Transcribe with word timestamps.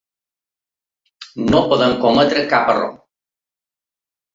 No 1.51 1.63
podem 1.75 1.95
cometre 2.07 2.45
cap 2.57 2.77
error. 2.77 2.93